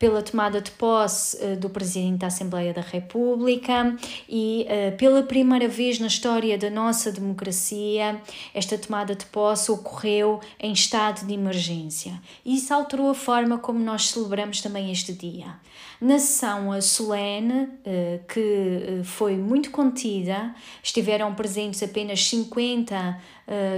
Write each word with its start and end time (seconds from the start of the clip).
pela 0.00 0.22
tomada 0.22 0.62
de 0.62 0.70
posse 0.70 1.36
uh, 1.44 1.56
do 1.58 1.68
Presidente 1.68 2.20
da 2.20 2.28
Assembleia 2.28 2.72
da 2.72 2.80
República 2.80 3.94
e, 4.26 4.66
uh, 4.66 4.96
pela 4.96 5.22
primeira 5.22 5.68
vez 5.68 5.98
na 5.98 6.06
história 6.06 6.56
da 6.56 6.70
nossa 6.70 7.12
democracia, 7.12 8.18
esta 8.54 8.78
tomada 8.78 9.14
de 9.14 9.26
posse 9.26 9.70
ocorreu 9.70 10.40
em 10.58 10.72
estado 10.72 11.26
de 11.26 11.34
emergência. 11.34 12.18
Isso 12.44 12.72
alterou 12.72 13.10
a 13.10 13.14
forma 13.14 13.58
como 13.58 13.78
nós 13.78 14.08
celebramos 14.08 14.62
também 14.62 14.90
este 14.90 15.12
dia. 15.12 15.54
Na 16.00 16.18
sessão 16.18 16.80
solene, 16.80 17.64
uh, 17.64 18.24
que 18.26 19.02
foi 19.04 19.36
muito 19.36 19.70
contida, 19.70 20.54
estiveram 20.82 21.34
presentes 21.34 21.82
apenas 21.82 22.24
50 22.26 23.20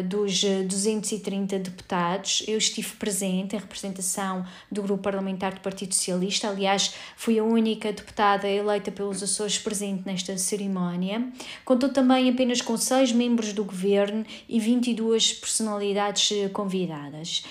dos 0.04 0.42
230 0.42 1.58
deputados. 1.58 2.44
Eu 2.46 2.58
estive 2.58 2.94
presente 2.96 3.56
em 3.56 3.58
representação 3.58 4.44
do 4.70 4.82
grupo 4.82 5.02
parlamentar 5.02 5.54
do 5.54 5.60
Partido 5.60 5.94
Socialista. 5.94 6.48
Aliás, 6.48 6.94
fui 7.16 7.38
a 7.38 7.44
única 7.44 7.90
deputada 7.90 8.46
eleita 8.46 8.92
pelos 8.92 9.22
Açores 9.22 9.58
presente 9.58 10.02
nesta 10.04 10.36
cerimónia. 10.36 11.26
Contou 11.64 11.88
também 11.88 12.28
apenas 12.28 12.60
com 12.60 12.76
seis 12.76 13.12
membros 13.12 13.54
do 13.54 13.64
governo 13.64 14.26
e 14.46 14.60
22 14.60 15.32
personalidades 15.32 16.30
eh, 16.32 16.48
convidadas, 16.50 17.44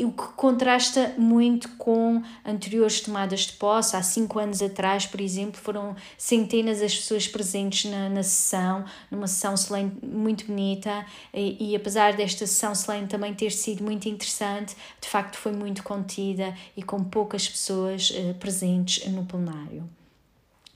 o 0.00 0.10
que 0.10 0.24
contrasta 0.36 1.14
muito 1.16 1.68
com 1.76 2.20
anteriores 2.44 3.00
tomadas 3.00 3.42
de 3.42 3.52
posse. 3.52 3.96
Cinco 4.10 4.38
anos 4.38 4.60
atrás, 4.62 5.06
por 5.06 5.20
exemplo, 5.20 5.60
foram 5.60 5.96
centenas 6.18 6.82
as 6.82 6.94
pessoas 6.94 7.26
presentes 7.26 7.90
na, 7.90 8.08
na 8.08 8.22
sessão, 8.22 8.84
numa 9.10 9.26
sessão 9.26 9.56
solene 9.56 9.92
muito 10.02 10.46
bonita, 10.46 11.04
e, 11.32 11.70
e 11.70 11.76
apesar 11.76 12.14
desta 12.14 12.46
sessão 12.46 12.74
solene 12.74 13.06
também 13.06 13.34
ter 13.34 13.50
sido 13.50 13.82
muito 13.82 14.08
interessante, 14.08 14.74
de 15.00 15.08
facto 15.08 15.36
foi 15.36 15.52
muito 15.52 15.82
contida 15.82 16.54
e 16.76 16.82
com 16.82 17.02
poucas 17.02 17.48
pessoas 17.48 17.60
pessoas 17.70 18.12
eh, 18.14 18.32
presentes 18.34 19.06
no 19.12 19.24
plenário. 19.24 19.88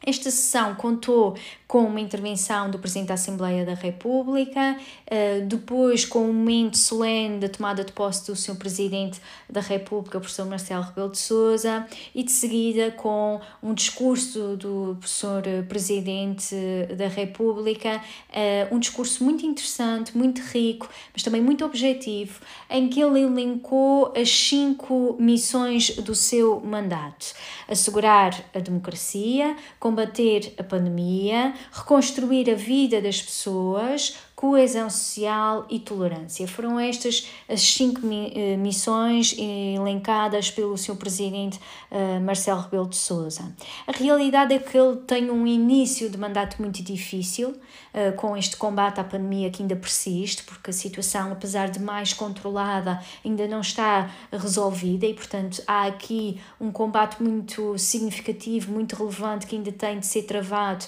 Esta 0.07 0.31
sessão 0.31 0.75
contou 0.75 1.35
com 1.67 1.87
uma 1.87 1.99
intervenção 1.99 2.71
do 2.71 2.79
Presidente 2.79 3.09
da 3.09 3.15
Assembleia 3.15 3.65
da 3.65 3.75
República, 3.75 4.77
eh, 5.07 5.41
depois 5.41 6.05
com 6.05 6.29
um 6.29 6.33
momento 6.33 6.77
solene 6.77 7.41
da 7.41 7.49
tomada 7.49 7.83
de 7.83 7.91
posse 7.91 8.27
do 8.27 8.37
Sr. 8.37 8.55
Presidente 8.57 9.21
da 9.49 9.61
República, 9.61 10.19
o 10.19 10.21
professor 10.21 10.47
Marcelo 10.47 10.85
Rebelo 10.85 11.11
de 11.11 11.19
Sousa, 11.19 11.87
e 12.15 12.23
de 12.23 12.31
seguida 12.31 12.91
com 12.91 13.41
um 13.63 13.73
discurso 13.73 14.57
do 14.57 14.97
professor 15.01 15.43
Presidente 15.69 16.55
da 16.97 17.09
República, 17.09 18.01
eh, 18.31 18.69
um 18.71 18.79
discurso 18.79 19.25
muito 19.25 19.47
interessante, 19.47 20.17
muito 20.17 20.43
rico, 20.43 20.89
mas 21.13 21.23
também 21.23 21.41
muito 21.41 21.65
objetivo, 21.65 22.41
em 22.69 22.89
que 22.89 23.01
ele 23.01 23.21
elencou 23.21 24.13
as 24.15 24.29
cinco 24.31 25.17
missões 25.19 25.97
do 25.97 26.15
seu 26.15 26.61
mandato: 26.61 27.35
assegurar 27.69 28.39
a 28.55 28.59
democracia, 28.59 29.57
combater 29.95 30.53
a 30.59 30.65
pandemia, 30.65 31.55
reconstruir 31.71 32.51
a 32.51 32.57
vida 32.57 33.01
das 33.01 33.23
pessoas, 33.23 34.17
coesão 34.35 34.91
social 34.91 35.65
e 35.71 35.79
tolerância. 35.79 36.47
Foram 36.49 36.79
estas 36.79 37.29
as 37.49 37.61
cinco 37.63 38.01
eh, 38.05 38.57
missões 38.57 39.35
elencadas 39.39 40.51
pelo 40.51 40.77
seu 40.77 40.97
presidente 40.97 41.61
eh, 41.91 42.19
Marcelo 42.19 42.61
Rebelo 42.61 42.89
de 42.89 42.97
Sousa. 42.97 43.55
A 43.87 43.93
realidade 43.93 44.53
é 44.53 44.59
que 44.59 44.77
ele 44.77 44.97
tem 44.97 45.31
um 45.31 45.47
início 45.47 46.11
de 46.11 46.19
mandato 46.19 46.61
muito 46.61 46.83
difícil, 46.83 47.55
eh, 47.95 48.11
com 48.11 48.37
este 48.37 48.57
combate 48.57 48.99
à 49.01 49.05
pandemia 49.05 49.51
que 49.51 49.63
ainda 49.63 49.77
persiste, 49.77 50.43
porque 50.43 50.71
a 50.71 50.73
situação, 50.73 51.31
apesar 51.31 51.71
de 51.71 51.81
mais 51.81 52.13
controlada, 52.13 53.01
ainda 53.25 53.47
não 53.47 53.61
está 53.61 54.11
resolvida 54.33 55.07
e, 55.07 55.15
portanto, 55.15 55.63
há 55.67 55.87
aqui 55.87 56.41
um 56.61 56.73
combate 56.73 57.23
muito 57.23 57.79
significativo, 57.79 58.73
muito 58.73 58.97
relevante 58.97 59.47
que 59.47 59.55
ainda 59.55 59.71
tem 59.85 59.99
de 59.99 60.07
ser 60.07 60.23
travado 60.23 60.85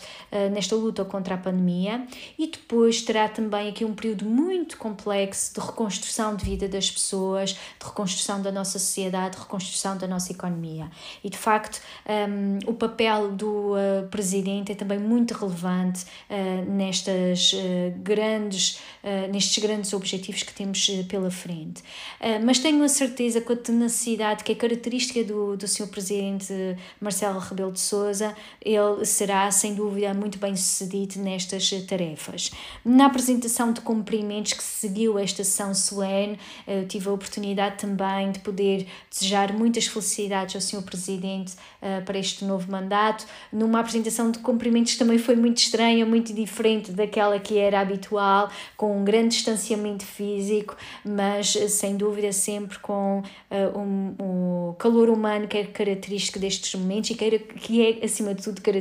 nesta 0.52 0.74
luta 0.74 1.04
contra 1.04 1.34
a 1.34 1.38
pandemia. 1.38 2.06
E 2.38 2.46
depois 2.46 3.02
terá 3.02 3.28
também 3.28 3.68
aqui 3.68 3.84
um 3.84 3.94
período 3.94 4.24
muito 4.24 4.78
complexo 4.78 5.52
de 5.54 5.60
reconstrução 5.60 6.34
de 6.34 6.44
vida 6.44 6.66
das 6.66 6.90
pessoas, 6.90 7.50
de 7.50 7.84
reconstrução 7.84 8.40
da 8.40 8.50
nossa 8.50 8.78
sociedade, 8.78 9.36
de 9.36 9.42
reconstrução 9.42 9.98
da 9.98 10.06
nossa 10.06 10.32
economia. 10.32 10.90
E 11.22 11.28
de 11.28 11.36
facto, 11.36 11.80
um, 12.08 12.70
o 12.70 12.74
papel 12.74 13.32
do 13.32 13.74
uh, 13.74 14.08
presidente 14.10 14.72
é 14.72 14.74
também 14.74 14.98
muito 14.98 15.34
relevante 15.34 16.04
uh, 16.30 16.70
nestas 16.70 17.52
uh, 17.52 17.56
grandes, 17.98 18.80
uh, 19.04 19.30
nestes 19.30 19.62
grandes 19.62 19.92
objetivos 19.92 20.42
que 20.42 20.54
temos 20.54 20.88
uh, 20.88 21.04
pela 21.04 21.30
frente. 21.30 21.82
Uh, 22.20 22.44
mas 22.44 22.58
tenho 22.58 22.82
a 22.82 22.88
certeza 22.88 23.40
que 23.40 23.52
a 23.52 23.56
tenacidade 23.56 24.42
que 24.44 24.52
é 24.52 24.54
característica 24.54 25.22
do, 25.24 25.56
do 25.56 25.68
Sr. 25.68 25.88
Presidente 25.88 26.54
Marcelo 27.00 27.38
Rebelo 27.38 27.72
de 27.72 27.80
Sousa, 27.80 28.34
ele 28.64 28.85
será 29.04 29.50
sem 29.50 29.74
dúvida 29.74 30.12
muito 30.14 30.38
bem 30.38 30.54
sucedido 30.56 31.20
nestas 31.20 31.70
tarefas. 31.86 32.50
Na 32.84 33.06
apresentação 33.06 33.72
de 33.72 33.80
cumprimentos 33.80 34.52
que 34.52 34.62
seguiu 34.62 35.19
esta 35.19 35.42
sessão 35.44 35.74
solene, 35.74 36.38
eh, 36.66 36.84
tive 36.84 37.08
a 37.08 37.12
oportunidade 37.12 37.78
também 37.78 38.30
de 38.30 38.38
poder 38.41 38.86
desejar 39.10 39.52
muitas 39.52 39.86
felicidades 39.86 40.54
ao 40.54 40.60
Sr. 40.60 40.84
Presidente 40.84 41.54
uh, 41.82 42.04
para 42.04 42.19
este 42.19 42.44
novo 42.44 42.70
mandato. 42.70 43.26
Numa 43.52 43.80
apresentação 43.80 44.30
de 44.30 44.38
cumprimentos 44.38 44.96
também 44.96 45.19
foi 45.19 45.36
muito 45.36 45.58
estranha, 45.58 46.04
muito 46.04 46.32
diferente 46.32 46.92
daquela 46.92 47.38
que 47.38 47.58
era 47.58 47.80
habitual, 47.80 48.50
com 48.76 49.00
um 49.00 49.04
grande 49.04 49.28
distanciamento 49.36 50.04
físico, 50.04 50.76
mas 51.04 51.56
eh, 51.56 51.69
sem 51.69 51.96
dúvida 51.96 52.32
sempre 52.32 52.78
com 52.78 53.20
uh, 53.50 53.78
um, 53.78 54.75
calor 54.78 55.08
humano 55.08 55.48
que 55.48 55.58
é 55.58 55.64
característico 55.64 56.38
destes 56.38 56.75
momentos 56.75 57.10
e 57.10 57.14
que 57.14 57.25
é, 57.25 57.38
que 57.38 57.82
é 57.82 58.04
acima 58.04 58.34
de 58.34 58.42
tudo 58.42 58.60
característico 58.60 58.75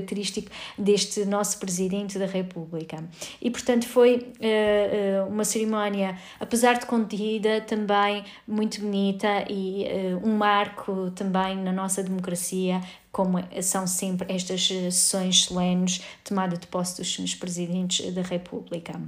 deste 0.77 1.25
nosso 1.25 1.59
Presidente 1.59 2.17
da 2.17 2.25
República. 2.25 3.03
E 3.41 3.49
portanto 3.49 3.87
foi 3.87 4.15
uh, 4.17 5.29
uma 5.29 5.43
cerimónia, 5.43 6.17
apesar 6.39 6.79
de 6.79 6.85
contida, 6.85 7.61
também 7.61 8.23
muito 8.47 8.81
bonita 8.81 9.45
e 9.49 9.85
uh, 9.85 10.27
um 10.27 10.35
marco 10.37 11.11
também 11.11 11.57
na 11.57 11.71
nossa 11.71 12.03
democracia, 12.03 12.81
como 13.11 13.37
são 13.61 13.87
sempre 13.87 14.33
estas 14.33 14.67
sessões 14.67 15.45
solenes, 15.45 16.01
tomada 16.23 16.57
de 16.57 16.67
posse 16.67 16.97
dos 16.97 17.13
senhores 17.13 17.35
presidentes 17.35 18.13
da 18.13 18.21
República. 18.21 18.99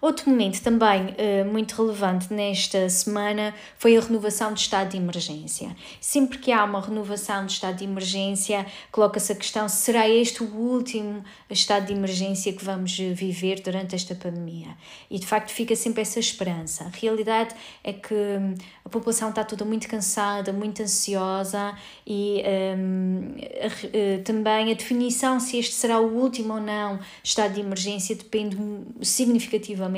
Outro 0.00 0.30
momento 0.30 0.62
também 0.62 1.08
uh, 1.08 1.44
muito 1.52 1.74
relevante 1.74 2.32
nesta 2.32 2.88
semana 2.88 3.54
foi 3.76 3.98
a 3.98 4.00
renovação 4.00 4.50
do 4.54 4.56
estado 4.56 4.92
de 4.92 4.96
emergência. 4.96 5.76
Sempre 6.00 6.38
que 6.38 6.50
há 6.50 6.64
uma 6.64 6.80
renovação 6.80 7.44
do 7.44 7.50
estado 7.50 7.76
de 7.76 7.84
emergência, 7.84 8.64
coloca-se 8.90 9.32
a 9.32 9.34
questão: 9.34 9.68
será 9.68 10.08
este 10.08 10.42
o 10.42 10.46
último 10.46 11.22
estado 11.50 11.86
de 11.86 11.92
emergência 11.92 12.50
que 12.50 12.64
vamos 12.64 12.96
viver 12.96 13.60
durante 13.60 13.94
esta 13.94 14.14
pandemia? 14.14 14.68
E 15.10 15.18
de 15.18 15.26
facto 15.26 15.50
fica 15.50 15.76
sempre 15.76 16.00
essa 16.00 16.18
esperança. 16.18 16.84
A 16.84 16.88
realidade 16.88 17.54
é 17.84 17.92
que 17.92 18.14
hum, 18.14 18.54
a 18.82 18.88
população 18.88 19.28
está 19.28 19.44
toda 19.44 19.66
muito 19.66 19.86
cansada, 19.86 20.50
muito 20.50 20.82
ansiosa 20.82 21.76
e 22.06 22.42
um, 22.78 23.34
a, 23.60 23.66
a, 23.66 23.70
eh, 23.92 24.18
também 24.24 24.70
a 24.70 24.74
definição 24.74 25.38
se 25.38 25.58
este 25.58 25.74
será 25.74 26.00
o 26.00 26.16
último 26.16 26.54
ou 26.54 26.60
não 26.60 26.98
estado 27.22 27.54
de 27.54 27.60
emergência 27.60 28.16
depende 28.16 28.56
significativamente 29.02 29.89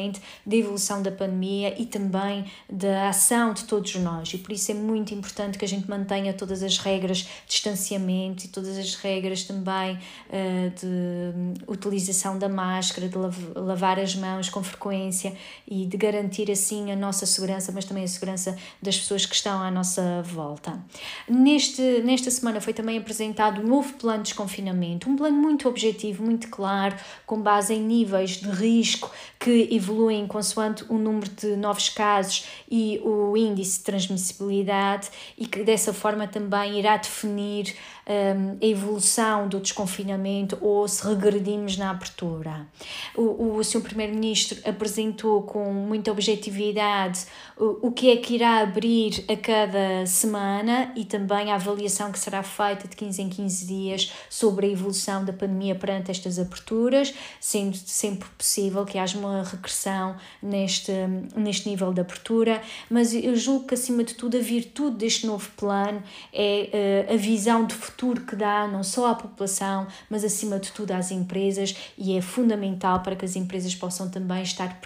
da 0.47 0.56
evolução 0.56 1.03
da 1.03 1.11
pandemia 1.11 1.81
e 1.81 1.87
também 1.87 2.44
da 2.71 3.09
ação 3.09 3.53
de 3.53 3.65
todos 3.65 3.94
nós. 3.97 4.33
E 4.33 4.39
por 4.39 4.53
isso 4.53 4.71
é 4.71 4.75
muito 4.75 5.15
importante 5.15 5.59
que 5.59 5.65
a 5.65 5.69
gente 5.69 5.89
mantenha 5.89 6.33
todas 6.33 6.62
as 6.62 6.79
regras 6.79 7.19
de 7.19 7.29
distanciamento 7.49 8.44
e 8.44 8.49
todas 8.49 8.77
as 8.79 8.94
regras 8.94 9.44
também 9.44 9.97
uh, 9.97 10.71
de 10.71 11.62
utilização 11.67 12.39
da 12.39 12.49
máscara, 12.49 13.09
de 13.09 13.17
lavar 13.55 13.99
as 13.99 14.15
mãos 14.15 14.49
com 14.49 14.62
frequência 14.62 15.35
e 15.69 15.87
de 15.87 15.97
garantir 15.97 16.50
assim 16.50 16.91
a 16.91 16.97
nossa 16.97 17.27
segurança, 17.27 17.73
mas 17.73 17.85
também 17.85 18.05
a 18.05 18.09
segurança 18.09 18.56
das 18.81 18.99
pessoas 18.99 19.27
que 19.27 19.35
estão 19.35 19.62
à 19.62 19.71
nossa 19.71 20.23
volta. 20.23 20.83
Neste, 21.29 21.83
nesta 22.03 22.31
semana 22.31 22.61
foi 22.61 22.73
também 22.73 22.99
apresentado 22.99 23.61
um 23.61 23.67
novo 23.67 23.95
plano 23.95 24.23
de 24.23 24.31
desconfinamento, 24.31 25.09
um 25.09 25.17
plano 25.17 25.37
muito 25.37 25.69
objetivo, 25.69 26.25
muito 26.25 26.49
claro, 26.49 26.97
com 27.27 27.41
base 27.41 27.75
em 27.75 27.81
níveis 27.81 28.31
de 28.31 28.49
risco 28.49 29.11
que 29.38 29.69
evoluem 29.82 30.26
consoante 30.26 30.84
o 30.88 30.96
número 30.96 31.29
de 31.31 31.56
novos 31.56 31.88
casos 31.88 32.46
e 32.70 33.00
o 33.05 33.37
índice 33.37 33.79
de 33.79 33.84
transmissibilidade 33.84 35.11
e 35.37 35.46
que 35.46 35.64
dessa 35.64 35.93
forma 35.93 36.29
também 36.29 36.79
irá 36.79 36.96
definir 36.96 37.75
a 38.04 38.64
evolução 38.64 39.46
do 39.49 39.60
desconfinamento 39.60 40.58
ou 40.60 40.87
se 40.88 41.06
regredimos 41.06 41.76
na 41.76 41.90
abertura. 41.90 42.66
O, 43.14 43.56
o 43.56 43.64
Sr. 43.64 43.81
Primeiro-Ministro 43.81 44.58
apresentou 44.69 45.43
com 45.43 45.72
muita 45.72 46.10
objetividade 46.10 47.25
o, 47.56 47.88
o 47.88 47.93
que 47.93 48.10
é 48.10 48.16
que 48.16 48.34
irá 48.34 48.58
abrir 48.58 49.25
a 49.28 49.37
cada 49.37 50.04
semana 50.06 50.93
e 50.96 51.04
também 51.04 51.52
a 51.52 51.54
avaliação 51.54 52.10
que 52.10 52.19
será 52.19 52.43
feita 52.43 52.88
de 52.88 52.96
15 52.96 53.22
em 53.22 53.28
15 53.28 53.66
dias 53.66 54.12
sobre 54.28 54.66
a 54.66 54.70
evolução 54.70 55.25
da 55.25 55.32
pandemia 55.32 55.75
perante 55.75 56.10
estas 56.10 56.38
aberturas, 56.38 57.14
sendo 57.38 57.76
sempre 57.76 58.28
possível 58.37 58.84
que 58.84 58.99
haja 58.99 59.16
uma 59.16 59.44
regressão 59.44 60.16
neste, 60.43 60.93
neste 61.37 61.69
nível 61.69 61.93
de 61.93 62.00
abertura, 62.00 62.60
mas 62.90 63.14
eu 63.14 63.37
julgo 63.37 63.69
que 63.69 63.75
acima 63.75 64.02
de 64.02 64.14
tudo 64.14 64.37
a 64.37 64.40
virtude 64.40 64.96
deste 64.96 65.26
novo 65.26 65.49
plano 65.56 66.02
é 66.32 67.06
uh, 67.08 67.14
a 67.14 67.16
visão 67.16 67.64
de 67.64 67.75
futuro 67.75 67.93
que 68.02 68.34
dá 68.34 68.66
não 68.66 68.82
só 68.82 69.10
à 69.10 69.14
população, 69.14 69.87
mas 70.10 70.25
acima 70.25 70.58
de 70.58 70.72
tudo 70.72 70.90
às 70.90 71.10
empresas 71.10 71.75
e 71.96 72.16
é 72.16 72.20
fundamental 72.20 73.00
para 73.00 73.14
que 73.14 73.25
as 73.25 73.37
empresas 73.37 73.75
possam 73.75 74.10
também 74.10 74.43
estar 74.43 74.81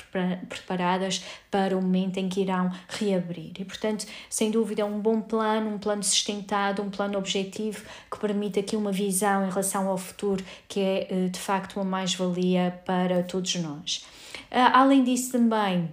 preparadas 0.48 1.24
para 1.50 1.76
o 1.76 1.80
momento 1.80 2.18
em 2.18 2.28
que 2.28 2.42
irão 2.42 2.70
reabrir. 2.88 3.52
E, 3.58 3.64
portanto, 3.64 4.06
sem 4.28 4.50
dúvida, 4.50 4.82
é 4.82 4.84
um 4.84 5.00
bom 5.00 5.20
plano, 5.20 5.74
um 5.74 5.78
plano 5.78 6.02
sustentado, 6.02 6.82
um 6.82 6.90
plano 6.90 7.18
objetivo 7.18 7.82
que 8.10 8.18
permite 8.18 8.60
aqui 8.60 8.76
uma 8.76 8.92
visão 8.92 9.46
em 9.46 9.48
relação 9.48 9.88
ao 9.88 9.96
futuro 9.96 10.44
que 10.68 10.80
é 10.80 11.06
eh, 11.10 11.28
de 11.28 11.38
facto 11.38 11.76
uma 11.76 11.84
mais-valia 11.84 12.80
para 12.84 13.22
todos 13.22 13.54
nós. 13.56 14.04
Ah, 14.50 14.80
além 14.80 15.02
disso, 15.02 15.32
também 15.32 15.88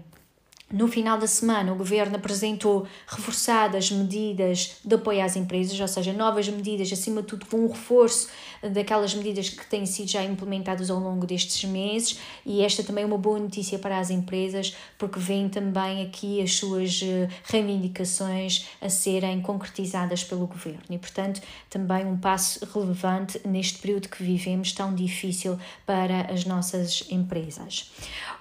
no 0.74 0.88
final 0.88 1.20
da 1.20 1.28
semana, 1.28 1.72
o 1.72 1.76
governo 1.76 2.16
apresentou 2.16 2.88
reforçadas 3.06 3.92
medidas 3.92 4.78
de 4.84 4.96
apoio 4.96 5.24
às 5.24 5.36
empresas, 5.36 5.80
ou 5.80 5.88
seja, 5.88 6.12
novas 6.12 6.50
medidas, 6.50 6.92
acima 6.92 7.22
de 7.22 7.28
tudo, 7.28 7.46
com 7.46 7.58
um 7.58 7.68
reforço 7.68 8.28
daquelas 8.72 9.14
medidas 9.14 9.50
que 9.50 9.68
têm 9.68 9.86
sido 9.86 10.10
já 10.10 10.24
implementadas 10.24 10.90
ao 10.90 11.00
longo 11.00 11.28
destes 11.28 11.64
meses. 11.70 12.20
E 12.44 12.64
esta 12.64 12.82
também 12.82 13.04
é 13.04 13.06
uma 13.06 13.20
boa 13.20 13.38
notícia 13.38 13.78
para 13.78 14.00
as 14.00 14.10
empresas, 14.10 14.76
porque 14.98 15.20
vêm 15.20 15.48
também 15.48 16.02
aqui 16.02 16.42
as 16.42 16.56
suas 16.56 17.00
eh, 17.04 17.30
reivindicações 17.44 18.66
a 18.82 18.90
serem 18.90 19.42
concretizadas 19.42 20.24
pelo 20.24 20.48
governo. 20.48 20.82
E, 20.90 20.98
portanto, 20.98 21.40
também 21.70 22.04
um 22.04 22.18
passo 22.18 22.66
relevante 22.74 23.40
neste 23.46 23.78
período 23.78 24.10
que 24.10 24.24
vivemos 24.24 24.72
tão 24.72 24.96
difícil 24.96 25.60
para 25.86 26.34
as 26.34 26.46
nossas 26.46 27.04
empresas. 27.12 27.92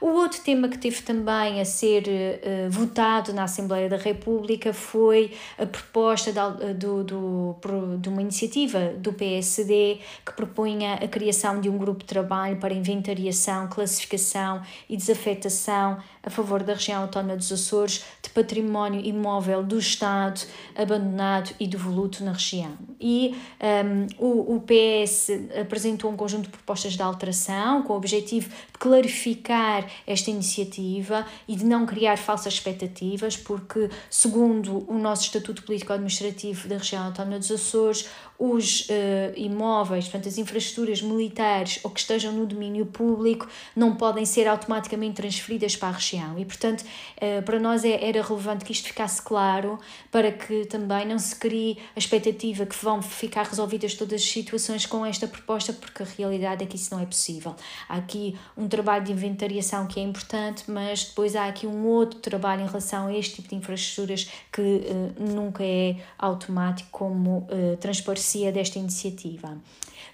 O 0.00 0.06
outro 0.06 0.40
tema 0.40 0.70
que 0.70 0.79
teve 0.79 1.02
também 1.02 1.61
a 1.61 1.64
ser 1.67 2.22
uh, 2.67 2.71
votado 2.71 3.33
na 3.33 3.45
Assembleia 3.45 3.89
da 3.89 3.97
República 3.97 4.73
foi 4.73 5.33
a 5.59 5.67
proposta 5.67 6.33
de, 6.33 6.75
do, 6.75 7.05
do, 7.05 7.57
de 7.99 8.09
uma 8.09 8.23
iniciativa 8.23 8.93
do 8.97 9.13
PSD 9.13 9.99
que 10.25 10.33
propunha 10.33 10.95
a 10.95 11.09
criação 11.09 11.61
de 11.61 11.69
um 11.69 11.77
grupo 11.79 12.01
de 12.01 12.07
trabalho 12.07 12.57
para 12.57 12.73
inventariação, 12.73 13.69
classificação 13.69 14.63
e 14.89 14.97
desafetação 14.97 15.99
a 16.23 16.31
favor 16.31 16.63
da 16.63 16.75
região 16.75 17.03
autónoma 17.03 17.37
dos 17.37 17.51
Açores 17.51 18.05
de 18.23 18.31
património 18.31 19.01
imóvel 19.05 19.63
do 19.63 19.79
Estado 19.79 20.41
abandonado 20.77 21.51
e 21.59 21.67
devoluto 21.67 22.23
na 22.25 22.33
região. 22.33 22.73
E 23.01 23.35
um, 23.61 24.25
o, 24.25 24.57
o 24.57 24.61
PS 24.61 25.31
apresentou 25.61 26.11
um 26.11 26.17
conjunto 26.17 26.45
de 26.45 26.51
propostas 26.51 26.93
de 26.93 27.03
alteração 27.03 27.83
com 27.83 27.93
o 27.93 27.97
objetivo 27.97 28.49
de 28.49 28.79
clarificar 28.79 29.87
esta 30.07 30.31
iniciativa 30.31 31.27
e 31.49 31.57
de 31.57 31.65
não 31.65 31.87
criar 31.87 32.02
falsas 32.17 32.55
expectativas, 32.55 33.37
porque, 33.37 33.89
segundo 34.11 34.85
o 34.89 34.99
nosso 34.99 35.23
Estatuto 35.23 35.63
Político-Administrativo 35.63 36.69
da 36.69 36.79
região 36.79 37.05
autónoma 37.05 37.39
dos 37.39 37.51
Açores, 37.51 38.09
os 38.45 38.89
uh, 38.89 38.93
imóveis, 39.37 40.07
portanto, 40.07 40.29
as 40.29 40.37
infraestruturas 40.37 41.01
militares 41.01 41.79
ou 41.85 41.91
que 41.93 42.01
estejam 42.01 42.33
no 42.33 42.45
domínio 42.45 42.85
público 42.85 43.49
não 43.77 43.95
podem 43.95 44.25
ser 44.25 44.49
automaticamente 44.49 45.15
transferidas 45.15 45.77
para 45.77 45.91
a 45.91 45.93
região. 45.93 46.37
E, 46.37 46.45
portanto, 46.45 46.83
uh, 46.83 47.41
para 47.45 47.61
nós 47.61 47.85
é, 47.85 48.05
era 48.05 48.21
relevante 48.21 48.65
que 48.65 48.73
isto 48.73 48.89
ficasse 48.89 49.23
claro 49.23 49.79
para 50.11 50.33
que 50.33 50.65
também 50.65 51.07
não 51.07 51.21
se 51.21 51.37
crie 51.37 51.79
a 51.95 51.99
expectativa 52.01 52.67
que 52.67 52.75
vão 52.83 53.01
ficar 53.01 53.47
resolvidas 53.47 53.95
todas 53.95 54.21
as 54.21 54.29
situações 54.29 54.87
com 54.87 55.07
esta 55.07 55.29
proposta, 55.29 55.73
porque 55.73 56.03
a 56.03 56.07
realidade 56.07 56.65
é 56.65 56.67
que 56.67 56.75
isso 56.75 56.93
não 56.93 57.01
é 57.01 57.07
possível. 57.07 57.55
Há 57.89 57.97
aqui 57.97 58.37
um 58.57 58.67
trabalho 58.67 59.05
de 59.05 59.13
inventariação 59.13 59.87
que 59.87 60.01
é 60.01 60.03
importante, 60.03 60.65
mas 60.69 61.05
depois 61.05 61.37
há 61.37 61.47
aqui 61.47 61.65
um 61.65 61.87
outro 61.93 62.21
trabalho 62.21 62.62
em 62.62 62.67
relação 62.67 63.06
a 63.06 63.15
este 63.15 63.37
tipo 63.37 63.49
de 63.49 63.55
infraestruturas 63.56 64.31
que 64.53 64.61
uh, 64.61 65.15
nunca 65.19 65.65
é 65.65 65.97
automático 66.19 66.89
como 66.91 67.47
transparecer 67.81 68.53
desta 68.53 68.79
iniciativa. 68.79 69.56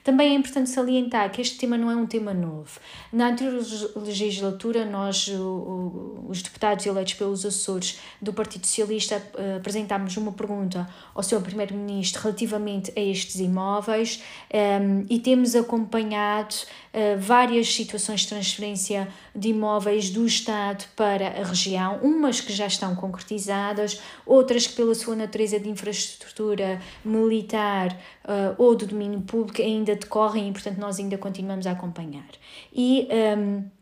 Também 0.03 0.33
é 0.33 0.35
importante 0.35 0.71
salientar 0.71 1.31
que 1.31 1.41
este 1.41 1.59
tema 1.59 1.77
não 1.77 1.91
é 1.91 1.97
um 1.97 2.07
tema 2.07 2.33
novo. 2.33 2.81
Na 3.13 3.29
anterior 3.29 3.63
legislatura, 3.97 4.85
nós, 4.85 5.31
os 6.29 6.43
deputados 6.43 6.87
eleitos 6.87 7.15
pelos 7.15 7.45
Açores 7.45 7.99
do 8.21 8.33
Partido 8.33 8.67
Socialista, 8.67 9.23
eh, 9.37 9.57
apresentámos 9.57 10.17
uma 10.17 10.33
pergunta 10.33 10.89
ao 11.15 11.23
Sr. 11.23 11.41
Primeiro-Ministro 11.41 12.23
relativamente 12.23 12.93
a 12.97 13.01
estes 13.01 13.39
imóveis 13.41 14.23
ehm, 14.51 15.05
e 15.11 15.19
temos 15.19 15.55
acompanhado 15.55 16.55
eh, 16.93 17.17
várias 17.17 17.73
situações 17.75 18.23
de 18.23 18.29
transferência 18.29 19.09
de 19.35 19.51
imóveis 19.51 20.11
do 20.11 20.27
Estado 20.27 20.85
para 20.97 21.29
a 21.29 21.45
região, 21.45 21.99
umas 22.03 22.41
que 22.41 22.53
já 22.53 22.67
estão 22.67 22.97
concretizadas, 22.97 24.01
outras 24.27 24.67
que, 24.67 24.75
pela 24.75 24.95
sua 24.95 25.15
natureza 25.15 25.61
de 25.61 25.69
infraestrutura 25.69 26.81
militar 27.05 27.97
uh, 28.25 28.55
ou 28.59 28.75
do 28.75 28.87
domínio 28.87 29.21
público, 29.21 29.63
ainda 29.63 29.88
decorrem 29.95 30.49
e, 30.49 30.53
portanto, 30.53 30.79
nós 30.79 30.99
ainda 30.99 31.19
continuamos 31.19 31.67
a 31.67 31.73
acompanhar. 31.73 32.31
E. 32.73 33.09
Um, 33.39 33.79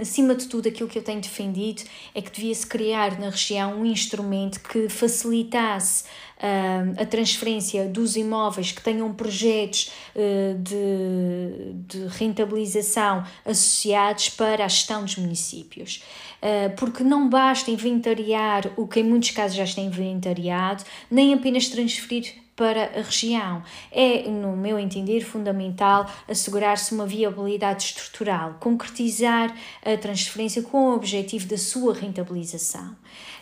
Acima 0.00 0.34
de 0.36 0.46
tudo, 0.46 0.68
aquilo 0.68 0.88
que 0.88 0.96
eu 0.96 1.02
tenho 1.02 1.20
defendido 1.20 1.82
é 2.14 2.22
que 2.22 2.30
devia-se 2.30 2.64
criar 2.64 3.18
na 3.18 3.30
região 3.30 3.80
um 3.80 3.84
instrumento 3.84 4.60
que 4.60 4.88
facilitasse 4.88 6.04
uh, 6.04 7.02
a 7.02 7.04
transferência 7.04 7.88
dos 7.88 8.14
imóveis 8.14 8.70
que 8.70 8.80
tenham 8.80 9.12
projetos 9.12 9.90
uh, 10.14 10.56
de, 10.56 11.72
de 11.88 12.06
rentabilização 12.16 13.24
associados 13.44 14.28
para 14.28 14.64
a 14.64 14.68
gestão 14.68 15.02
dos 15.02 15.16
municípios. 15.16 16.04
Uh, 16.40 16.76
porque 16.76 17.02
não 17.02 17.28
basta 17.28 17.68
inventariar 17.68 18.70
o 18.76 18.86
que 18.86 19.00
em 19.00 19.04
muitos 19.04 19.32
casos 19.32 19.56
já 19.56 19.64
está 19.64 19.80
inventariado, 19.80 20.84
nem 21.10 21.34
apenas 21.34 21.66
transferir 21.68 22.34
para 22.58 22.86
a 22.98 23.02
região. 23.02 23.62
É, 23.92 24.28
no 24.28 24.56
meu 24.56 24.80
entender, 24.80 25.20
fundamental 25.20 26.10
assegurar-se 26.26 26.92
uma 26.92 27.06
viabilidade 27.06 27.84
estrutural, 27.84 28.56
concretizar 28.58 29.56
a 29.84 29.96
transferência 29.96 30.60
com 30.62 30.90
o 30.90 30.94
objetivo 30.96 31.46
da 31.46 31.56
sua 31.56 31.94
rentabilização. 31.94 32.96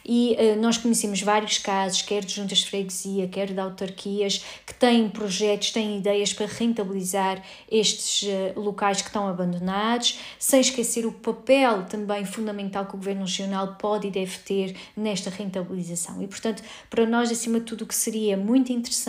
E 0.09 0.37
uh, 0.39 0.61
nós 0.61 0.77
conhecemos 0.79 1.21
vários 1.21 1.59
casos, 1.59 2.01
quer 2.03 2.25
de 2.25 2.33
juntas 2.33 2.59
de 2.59 2.71
freguesia, 2.71 3.27
quer 3.27 3.53
de 3.53 3.59
autarquias, 3.59 4.45
que 4.65 4.73
têm 4.73 5.09
projetos, 5.09 5.73
têm 5.73 5.99
ideias 5.99 6.33
para 6.33 6.47
rentabilizar 6.47 7.43
estes 7.69 8.23
uh, 8.23 8.61
locais 8.61 9.03
que 9.03 9.09
estão 9.09 9.27
abandonados, 9.27 10.21
sem 10.39 10.61
esquecer 10.61 11.05
o 11.07 11.11
papel 11.11 11.87
também 11.87 12.25
fundamental 12.25 12.87
que 12.87 12.95
o 12.95 12.99
Governo 12.99 13.23
Regional 13.23 13.75
pode 13.81 14.07
e 14.07 14.11
deve 14.11 14.39
ter 14.39 14.77
nesta 14.97 15.29
rentabilização. 15.29 16.23
E, 16.23 16.29
portanto, 16.29 16.63
para 16.89 17.05
nós, 17.05 17.33
acima 17.33 17.59
de 17.59 17.65
tudo, 17.65 17.83
o 17.83 17.87
que 17.87 17.95
seria 17.95 18.37
muito 18.37 18.71
interessante 18.73 19.06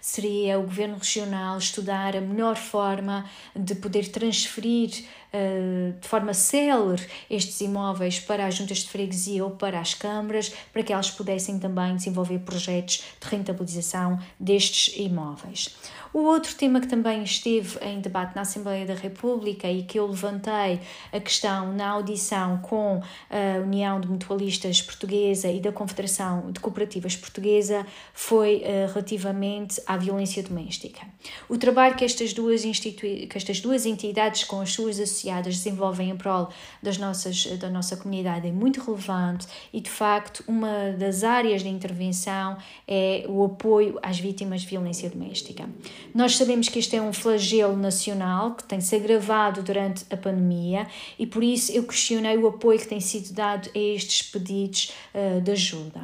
seria 0.00 0.58
o 0.58 0.62
Governo 0.62 0.96
Regional 0.96 1.58
estudar 1.58 2.16
a 2.16 2.20
melhor 2.20 2.56
forma 2.56 3.28
de 3.54 3.74
poder 3.74 4.08
transferir 4.08 5.04
eh, 5.32 5.92
de 6.00 6.06
forma 6.06 6.32
célere 6.32 7.06
estes 7.28 7.60
imóveis 7.60 8.20
para 8.20 8.46
as 8.46 8.54
juntas 8.54 8.78
de 8.78 8.88
freguesia 8.88 9.44
ou 9.44 9.50
para 9.50 9.80
as 9.80 9.92
câmaras, 9.92 10.52
para 10.72 10.82
que 10.82 10.92
elas 10.92 11.10
pudessem 11.10 11.58
também 11.58 11.96
desenvolver 11.96 12.38
projetos 12.40 13.02
de 13.20 13.28
rentabilização 13.28 14.18
destes 14.38 14.94
imóveis. 14.96 15.74
O 16.14 16.20
outro 16.26 16.54
tema 16.54 16.80
que 16.80 16.86
também 16.86 17.24
esteve 17.24 17.76
em 17.84 18.00
debate 18.00 18.36
na 18.36 18.42
Assembleia 18.42 18.86
da 18.86 18.94
República 18.94 19.68
e 19.68 19.82
que 19.82 19.98
eu 19.98 20.06
levantei 20.06 20.78
a 21.12 21.18
questão 21.18 21.72
na 21.72 21.88
audição 21.88 22.58
com 22.58 23.02
a 23.28 23.58
União 23.60 24.00
de 24.00 24.06
Mutualistas 24.06 24.80
Portuguesa 24.80 25.48
e 25.48 25.58
da 25.58 25.72
Confederação 25.72 26.52
de 26.52 26.60
Cooperativas 26.60 27.16
Portuguesa 27.16 27.84
foi 28.12 28.58
uh, 28.58 28.92
relativamente 28.92 29.82
à 29.88 29.96
violência 29.96 30.40
doméstica. 30.40 31.04
O 31.48 31.58
trabalho 31.58 31.96
que 31.96 32.04
estas 32.04 32.32
duas, 32.32 32.64
institu 32.64 33.00
que 33.00 33.32
estas 33.34 33.60
duas 33.60 33.84
entidades 33.84 34.44
com 34.44 34.60
as 34.60 34.72
suas 34.72 35.00
associadas 35.00 35.56
desenvolvem 35.56 36.10
em 36.10 36.16
prol 36.16 36.48
das 36.80 36.96
nossas, 36.96 37.44
da 37.58 37.68
nossa 37.68 37.96
comunidade 37.96 38.46
é 38.46 38.52
muito 38.52 38.80
relevante 38.80 39.48
e, 39.72 39.80
de 39.80 39.90
facto, 39.90 40.44
uma 40.46 40.92
das 40.92 41.24
áreas 41.24 41.62
de 41.62 41.68
intervenção 41.68 42.56
é 42.86 43.24
o 43.28 43.44
apoio 43.44 43.98
às 44.00 44.20
vítimas 44.20 44.60
de 44.60 44.68
violência 44.68 45.10
doméstica. 45.10 45.68
Nós 46.14 46.36
sabemos 46.36 46.68
que 46.68 46.78
este 46.78 46.96
é 46.96 47.02
um 47.02 47.12
flagelo 47.12 47.76
nacional 47.76 48.54
que 48.54 48.64
tem 48.64 48.80
se 48.80 48.96
agravado 48.96 49.62
durante 49.62 50.04
a 50.10 50.16
pandemia 50.16 50.86
e 51.18 51.26
por 51.26 51.42
isso 51.42 51.72
eu 51.72 51.84
questionei 51.84 52.36
o 52.36 52.46
apoio 52.46 52.78
que 52.78 52.88
tem 52.88 53.00
sido 53.00 53.32
dado 53.32 53.70
a 53.74 53.78
estes 53.78 54.22
pedidos 54.22 54.92
uh, 55.14 55.40
de 55.40 55.50
ajuda. 55.52 56.00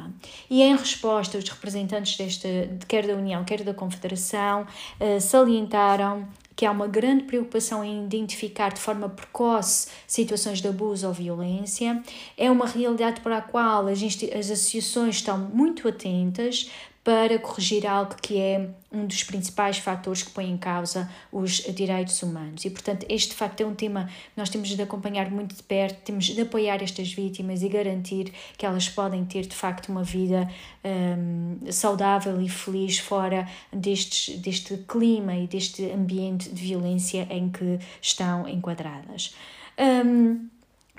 E 0.49 0.61
em 0.61 0.75
resposta, 0.75 1.37
os 1.37 1.47
representantes 1.47 2.17
deste, 2.17 2.69
quer 2.87 3.05
da 3.05 3.13
União, 3.13 3.43
quer 3.43 3.63
da 3.63 3.73
Confederação, 3.73 4.63
uh, 4.99 5.19
salientaram 5.21 6.27
que 6.61 6.65
há 6.65 6.71
uma 6.71 6.85
grande 6.85 7.23
preocupação 7.23 7.83
em 7.83 8.05
identificar 8.05 8.71
de 8.71 8.79
forma 8.79 9.09
precoce 9.09 9.87
situações 10.05 10.61
de 10.61 10.67
abuso 10.67 11.07
ou 11.07 11.13
violência. 11.13 12.03
É 12.37 12.51
uma 12.51 12.67
realidade 12.67 13.21
para 13.21 13.37
a 13.37 13.41
qual 13.41 13.87
as, 13.87 13.99
as 14.03 14.51
associações 14.51 15.15
estão 15.15 15.39
muito 15.39 15.87
atentas 15.87 16.69
para 17.03 17.39
corrigir 17.39 17.87
algo 17.87 18.15
que 18.21 18.39
é 18.39 18.69
um 18.91 19.07
dos 19.07 19.23
principais 19.23 19.79
fatores 19.79 20.21
que 20.21 20.29
põe 20.29 20.49
em 20.49 20.57
causa 20.57 21.09
os 21.31 21.63
direitos 21.73 22.21
humanos. 22.21 22.63
E, 22.63 22.69
portanto, 22.69 23.05
este 23.09 23.29
de 23.29 23.35
facto 23.35 23.61
é 23.61 23.65
um 23.65 23.73
tema 23.73 24.05
que 24.05 24.37
nós 24.37 24.49
temos 24.49 24.69
de 24.69 24.81
acompanhar 24.81 25.31
muito 25.31 25.55
de 25.55 25.63
perto, 25.63 26.03
temos 26.03 26.25
de 26.25 26.39
apoiar 26.39 26.83
estas 26.83 27.11
vítimas 27.11 27.63
e 27.63 27.69
garantir 27.69 28.31
que 28.55 28.65
elas 28.65 28.87
podem 28.87 29.25
ter 29.25 29.47
de 29.47 29.55
facto 29.55 29.89
uma 29.89 30.03
vida 30.03 30.47
um, 30.85 31.71
saudável 31.71 32.39
e 32.39 32.47
feliz 32.47 32.99
fora 32.99 33.47
destes, 33.73 34.37
deste 34.37 34.77
clima 34.87 35.35
e 35.35 35.47
deste 35.47 35.89
ambiente 35.91 36.49
de 36.49 36.61
violência 36.61 37.27
em 37.31 37.49
que 37.49 37.79
estão 37.99 38.47
enquadradas. 38.47 39.33
Um, 39.79 40.49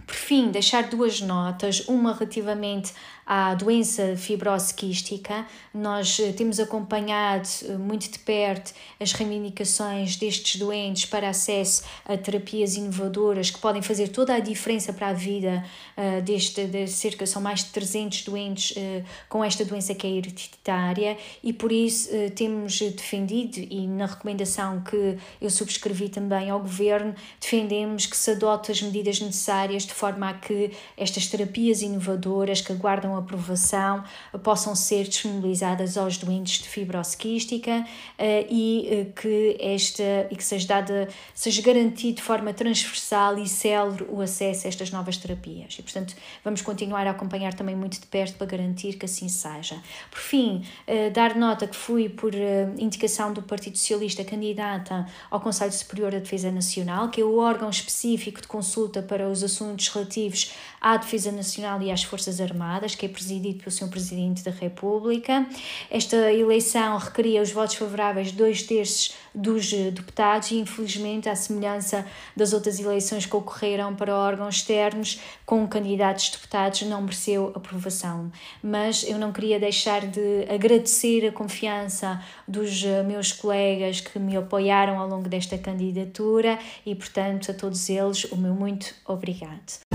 por 0.06 0.14
fim, 0.14 0.50
deixar 0.50 0.88
duas 0.88 1.20
notas, 1.20 1.80
uma 1.88 2.12
relativamente 2.12 2.92
à 3.24 3.54
doença 3.54 4.16
fibrose 4.16 4.74
quística. 4.74 5.46
Nós 5.72 6.18
eh, 6.18 6.32
temos 6.32 6.58
acompanhado 6.58 7.48
eh, 7.64 7.76
muito 7.78 8.10
de 8.10 8.18
perto 8.18 8.74
as 8.98 9.12
reivindicações 9.12 10.16
destes 10.16 10.56
doentes 10.56 11.06
para 11.06 11.28
acesso 11.28 11.84
a 12.04 12.16
terapias 12.16 12.76
inovadoras 12.76 13.50
que 13.50 13.58
podem 13.58 13.80
fazer 13.80 14.08
toda 14.08 14.34
a 14.34 14.40
diferença 14.40 14.92
para 14.92 15.08
a 15.08 15.12
vida 15.12 15.64
uh, 15.96 16.22
deste, 16.22 16.66
de 16.66 16.86
cerca, 16.88 17.26
são 17.26 17.40
mais 17.40 17.64
de 17.64 17.70
300 17.70 18.24
doentes 18.24 18.76
uh, 18.76 19.04
com 19.28 19.44
esta 19.44 19.64
doença 19.64 19.94
que 19.94 20.06
é 20.06 20.10
hereditária 20.10 21.16
e 21.42 21.52
por 21.52 21.72
isso 21.72 22.10
uh, 22.10 22.30
temos 22.30 22.78
defendido 22.80 23.58
e 23.58 23.86
na 23.86 24.06
recomendação 24.06 24.80
que 24.82 25.16
eu 25.40 25.50
subscrevi 25.50 26.08
também 26.08 26.50
ao 26.50 26.60
Governo, 26.60 27.14
defendemos 27.40 28.06
que 28.06 28.16
se 28.16 28.32
adotem 28.32 28.72
as 28.72 28.82
medidas 28.82 29.20
necessárias 29.20 29.81
de 29.84 29.94
forma 29.94 30.28
a 30.28 30.34
que 30.34 30.72
estas 30.96 31.26
terapias 31.26 31.82
inovadoras 31.82 32.60
que 32.60 32.72
aguardam 32.72 33.16
aprovação 33.16 34.04
possam 34.42 34.74
ser 34.74 35.04
disponibilizadas 35.04 35.96
aos 35.96 36.16
doentes 36.16 36.62
de 36.62 36.68
fibrose 36.68 37.16
quística 37.16 37.84
eh, 38.18 38.46
e 38.50 38.88
eh, 38.90 39.04
que 39.14 39.56
esta 39.60 40.02
e 40.30 40.36
que 40.36 40.44
seja 40.44 40.66
dada 40.66 41.08
seja 41.34 41.62
garantido 41.62 42.16
de 42.16 42.22
forma 42.22 42.52
transversal 42.52 43.38
e 43.38 43.48
célere 43.48 44.04
o 44.08 44.20
acesso 44.20 44.66
a 44.66 44.68
estas 44.68 44.90
novas 44.90 45.16
terapias. 45.16 45.76
E 45.78 45.82
portanto, 45.82 46.14
vamos 46.44 46.62
continuar 46.62 47.06
a 47.06 47.10
acompanhar 47.10 47.54
também 47.54 47.76
muito 47.76 48.00
de 48.00 48.06
perto 48.06 48.36
para 48.36 48.46
garantir 48.46 48.94
que 48.94 49.06
assim 49.06 49.28
seja. 49.28 49.80
Por 50.10 50.20
fim, 50.20 50.64
eh, 50.86 51.10
dar 51.10 51.34
nota 51.36 51.66
que 51.66 51.76
fui 51.76 52.08
por 52.08 52.32
indicação 52.78 53.32
do 53.32 53.42
Partido 53.42 53.76
Socialista 53.78 54.24
candidata 54.24 55.06
ao 55.30 55.40
Conselho 55.40 55.72
Superior 55.72 56.12
da 56.12 56.18
Defesa 56.18 56.50
Nacional, 56.50 57.08
que 57.10 57.20
é 57.20 57.24
o 57.24 57.38
órgão 57.38 57.70
específico 57.70 58.40
de 58.40 58.48
consulta 58.48 59.02
para 59.02 59.28
os 59.28 59.42
assuntos 59.42 59.71
relativos 59.76 60.52
à 60.82 60.96
Defesa 60.96 61.30
Nacional 61.30 61.80
e 61.80 61.92
às 61.92 62.02
Forças 62.02 62.40
Armadas, 62.40 62.96
que 62.96 63.06
é 63.06 63.08
presidido 63.08 63.60
pelo 63.60 63.70
Sr. 63.70 63.88
Presidente 63.88 64.42
da 64.42 64.50
República. 64.50 65.46
Esta 65.88 66.32
eleição 66.32 66.98
requeria 66.98 67.40
os 67.40 67.52
votos 67.52 67.76
favoráveis 67.76 68.32
de 68.32 68.36
dois 68.36 68.64
terços 68.64 69.14
dos 69.32 69.72
eh, 69.72 69.92
deputados 69.92 70.50
e, 70.50 70.56
infelizmente, 70.58 71.28
à 71.28 71.36
semelhança 71.36 72.04
das 72.36 72.52
outras 72.52 72.80
eleições 72.80 73.24
que 73.24 73.36
ocorreram 73.36 73.94
para 73.94 74.12
órgãos 74.14 74.56
externos, 74.56 75.20
com 75.46 75.66
candidatos 75.68 76.30
deputados, 76.30 76.82
não 76.82 77.00
mereceu 77.00 77.52
aprovação. 77.54 78.32
Mas 78.60 79.04
eu 79.04 79.18
não 79.18 79.32
queria 79.32 79.60
deixar 79.60 80.04
de 80.06 80.46
agradecer 80.52 81.28
a 81.28 81.32
confiança 81.32 82.20
dos 82.48 82.82
eh, 82.82 83.04
meus 83.04 83.30
colegas 83.30 84.00
que 84.00 84.18
me 84.18 84.36
apoiaram 84.36 84.98
ao 84.98 85.08
longo 85.08 85.28
desta 85.28 85.56
candidatura 85.56 86.58
e, 86.84 86.92
portanto, 86.92 87.52
a 87.52 87.54
todos 87.54 87.88
eles, 87.88 88.24
o 88.24 88.36
meu 88.36 88.54
muito 88.54 88.92
obrigado. 89.06 89.91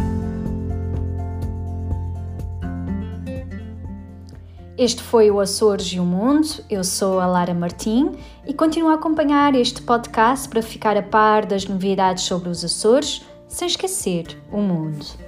Este 4.77 5.01
foi 5.01 5.31
o 5.31 5.39
Açores 5.39 5.87
e 5.87 5.99
o 5.99 6.05
Mundo. 6.05 6.47
Eu 6.69 6.83
sou 6.83 7.19
a 7.19 7.25
Lara 7.25 7.51
Martim 7.51 8.11
e 8.45 8.53
continuo 8.53 8.91
a 8.91 8.93
acompanhar 8.93 9.55
este 9.55 9.81
podcast 9.81 10.47
para 10.47 10.61
ficar 10.61 10.95
a 10.95 11.01
par 11.01 11.47
das 11.47 11.65
novidades 11.65 12.25
sobre 12.25 12.47
os 12.47 12.63
Açores, 12.63 13.25
sem 13.47 13.67
esquecer 13.67 14.39
o 14.51 14.59
mundo. 14.59 15.26